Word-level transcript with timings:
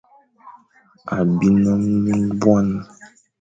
A 1.15 1.17
bin 1.37 1.57
nbuan. 2.31 2.67